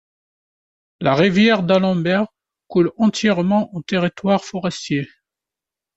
La 0.99 1.13
rivière 1.13 1.61
D'Alembert 1.61 2.25
coule 2.67 2.91
entièrement 2.97 3.69
en 3.77 3.83
territoire 3.83 4.43
forestier. 4.43 5.07